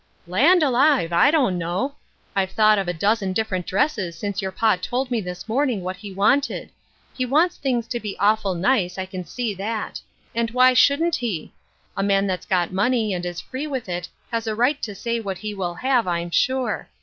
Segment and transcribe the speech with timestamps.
[0.27, 1.93] "Land alive, I don't know.
[2.35, 5.97] I've thought of a dozen different dresses since your pa told me this morning what
[5.97, 6.71] he wanted.
[7.13, 10.01] He wants things to be awful nice, I can see that;
[10.33, 11.53] and why shouldn't he?
[11.95, 15.19] A man that's got money and is free with it has a right to say
[15.19, 16.89] what he will have, I'm sure.